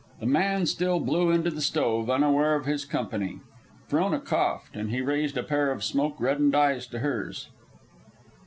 The 0.19 0.25
man 0.25 0.65
still 0.65 0.99
blew 0.99 1.29
into 1.29 1.51
the 1.51 1.61
stove, 1.61 2.09
unaware 2.09 2.55
of 2.55 2.65
his 2.65 2.85
company. 2.85 3.39
Frona 3.87 4.19
coughed, 4.19 4.75
and 4.75 4.89
he 4.89 4.99
raised 4.99 5.37
a 5.37 5.43
pair 5.43 5.71
of 5.71 5.83
smoke 5.83 6.19
reddened 6.19 6.55
eyes 6.55 6.87
to 6.87 6.97
hers. 6.97 7.49